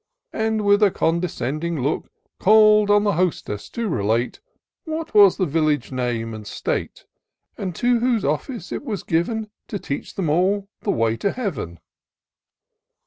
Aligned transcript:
And 0.33 0.65
with 0.65 0.81
a 0.81 0.89
condescending 0.89 1.79
look, 1.79 2.09
Call'd 2.39 2.89
on 2.89 3.03
the 3.03 3.11
Hostess 3.13 3.69
to 3.69 3.87
relate 3.87 4.39
What 4.83 5.13
was 5.13 5.37
the 5.37 5.45
village 5.45 5.91
name 5.91 6.33
and 6.33 6.47
state; 6.47 7.05
And 7.55 7.75
to 7.75 7.99
whose 7.99 8.25
office 8.25 8.71
it 8.71 8.83
was 8.83 9.03
given 9.03 9.51
To 9.67 9.77
teach 9.77 10.15
them 10.15 10.27
all 10.27 10.69
the 10.81 10.89
ways 10.89 11.19
to 11.19 11.33
Heav'n. 11.33 11.77